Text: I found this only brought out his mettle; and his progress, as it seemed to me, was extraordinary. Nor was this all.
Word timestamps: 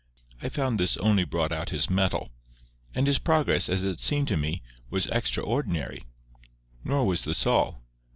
I 0.41 0.49
found 0.49 0.79
this 0.79 0.97
only 0.97 1.23
brought 1.25 1.51
out 1.51 1.69
his 1.69 1.87
mettle; 1.87 2.31
and 2.95 3.05
his 3.05 3.19
progress, 3.19 3.69
as 3.69 3.83
it 3.83 3.99
seemed 3.99 4.29
to 4.29 4.35
me, 4.35 4.63
was 4.89 5.05
extraordinary. 5.11 6.01
Nor 6.83 7.05
was 7.05 7.23
this 7.23 7.45
all. 7.45 7.83